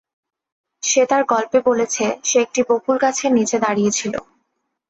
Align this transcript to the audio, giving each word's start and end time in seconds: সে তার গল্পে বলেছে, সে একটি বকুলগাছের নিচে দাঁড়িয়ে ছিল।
সে 0.83 1.01
তার 1.05 1.23
গল্পে 1.25 1.59
বলেছে, 1.65 2.05
সে 2.23 2.37
একটি 2.41 2.61
বকুলগাছের 2.69 3.31
নিচে 3.37 3.57
দাঁড়িয়ে 3.59 3.91
ছিল। 3.91 4.13